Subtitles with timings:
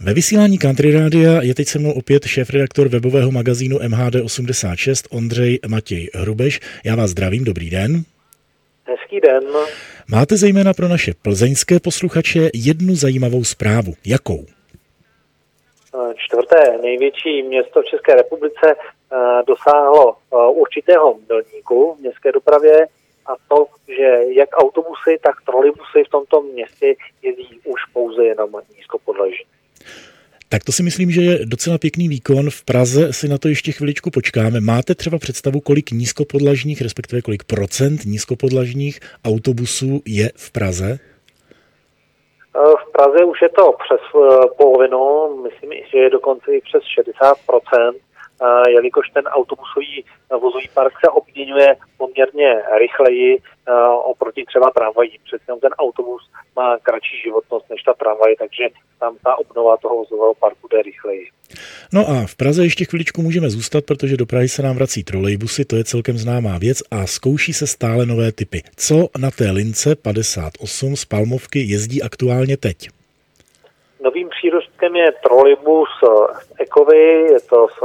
[0.00, 6.10] Ve vysílání Country Rádia je teď se mnou opět šéf-redaktor webového magazínu MHD86 Ondřej Matěj
[6.14, 6.60] Hrubeš.
[6.84, 8.02] Já vás zdravím, dobrý den.
[8.84, 9.44] Hezký den.
[10.10, 13.94] Máte zejména pro naše plzeňské posluchače jednu zajímavou zprávu.
[14.06, 14.46] Jakou?
[16.16, 22.86] Čtvrté největší město v České republice eh, dosáhlo eh, určitého milníku v městské dopravě
[23.26, 29.57] a to, že jak autobusy, tak trolejbusy v tomto městě jezdí už pouze jenom nízkopodlažní.
[30.48, 32.50] Tak to si myslím, že je docela pěkný výkon.
[32.50, 34.60] V Praze si na to ještě chviličku počkáme.
[34.60, 40.98] Máte třeba představu, kolik nízkopodlažních, respektive kolik procent nízkopodlažních autobusů je v Praze?
[42.54, 45.00] V Praze už je to přes eh, polovinu,
[45.42, 46.82] myslím, že je dokonce i přes
[47.16, 47.92] 60%
[48.68, 50.04] jelikož ten autobusový
[50.40, 53.38] vozový park se obměňuje poměrně rychleji
[54.04, 55.18] oproti třeba tramvají.
[55.24, 56.27] Přece ten autobus
[56.60, 58.64] má kratší životnost než ta tramvaj, takže
[59.00, 61.24] tam ta obnova toho vozového parku jde rychleji.
[61.92, 65.64] No a v Praze ještě chviličku můžeme zůstat, protože do Prahy se nám vrací trolejbusy,
[65.64, 68.62] to je celkem známá věc a zkouší se stále nové typy.
[68.76, 72.88] Co na té lince 58 z Palmovky jezdí aktuálně teď?
[74.04, 75.88] Novým přírostkem je trolejbus
[76.58, 77.82] Ekovy, je to z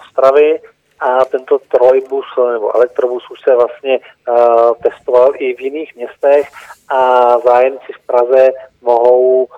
[0.00, 0.60] Ostravy
[1.00, 6.48] a tento trolejbus nebo elektrobus už se vlastně uh, testoval i v jiných městech
[6.88, 8.48] a zájemci v Praze
[8.82, 9.48] mohou uh,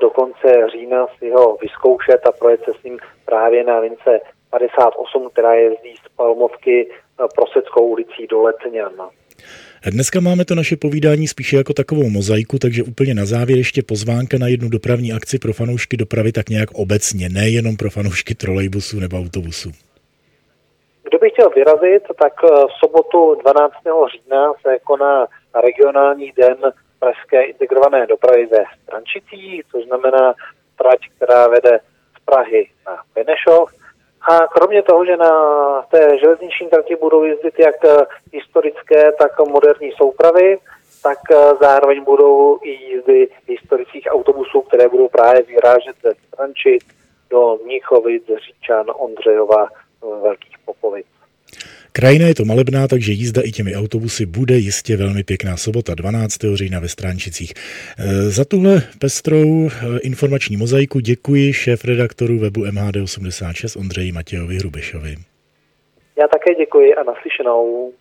[0.00, 4.20] do konce října si ho vyzkoušet a projet se s ním právě na lince
[4.50, 8.92] 58, která jezdí z Palmovky uh, Proseckou ulicí do Letňan.
[9.90, 14.38] Dneska máme to naše povídání spíše jako takovou mozaiku, takže úplně na závěr ještě pozvánka
[14.38, 19.18] na jednu dopravní akci pro fanoušky dopravy tak nějak obecně, nejenom pro fanoušky trolejbusu nebo
[19.18, 19.72] autobusu.
[21.16, 23.74] Kdo by chtěl vyrazit, tak eh, v sobotu 12.
[24.12, 25.26] října se koná
[25.64, 30.34] regionální den pražské integrované dopravy ve Strančicích, což znamená
[30.78, 31.80] trať, která vede
[32.20, 33.70] z Prahy na Benešov.
[34.30, 35.32] A kromě toho, že na
[35.82, 40.58] té železniční trati budou jezdit jak eh, historické, tak moderní soupravy,
[41.02, 46.84] tak eh, zároveň budou i jízdy historických autobusů, které budou právě vyrážet ze Strančic
[47.30, 49.68] do Mnichovic, Říčan, Ondřejova,
[50.22, 51.06] Velkých Popovic.
[51.92, 56.38] Krajina je to malebná, takže jízda i těmi autobusy bude jistě velmi pěkná sobota 12.
[56.54, 57.52] října ve Stránčicích.
[57.98, 65.16] E, za tuhle pestrou e, informační mozaiku děkuji šéf redaktoru webu MHD86 Ondřeji Matějovi Hrubešovi.
[66.18, 67.92] Já také děkuji a naslyšenou.